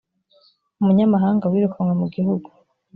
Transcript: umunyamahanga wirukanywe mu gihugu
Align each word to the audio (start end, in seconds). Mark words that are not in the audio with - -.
umunyamahanga 0.81 1.45
wirukanywe 1.51 1.93
mu 2.01 2.07
gihugu 2.15 2.47